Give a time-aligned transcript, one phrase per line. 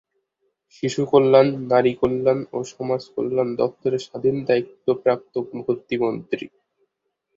[0.75, 5.33] শিশু কল্যাণ, নারী কল্যাণ ও সমাজ কল্যাণ দফতরের স্বাধীন দায়িত্বপ্রাপ্ত
[5.59, 6.45] প্রতিমন্ত্রী।